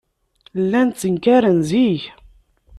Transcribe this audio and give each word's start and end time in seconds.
Llan 0.63 0.89
ttenkaren 0.89 1.59
zik. 1.69 2.03